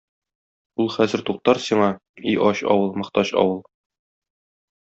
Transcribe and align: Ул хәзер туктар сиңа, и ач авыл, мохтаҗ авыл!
Ул 0.83 0.89
хәзер 0.93 1.23
туктар 1.27 1.59
сиңа, 1.67 1.91
и 2.33 2.35
ач 2.49 2.65
авыл, 2.77 2.91
мохтаҗ 3.03 3.35
авыл! 3.45 3.63